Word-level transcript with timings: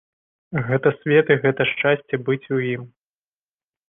Гэта 0.69 0.91
свет 0.99 1.25
і 1.35 1.37
гэта 1.43 1.67
шчасце 1.71 2.19
быць 2.31 2.41
у 2.57 2.63
ім. 2.73 2.83